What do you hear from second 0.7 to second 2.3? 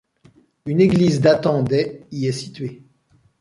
église datant des y